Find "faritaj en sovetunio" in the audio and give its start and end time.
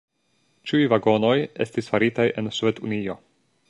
1.93-3.23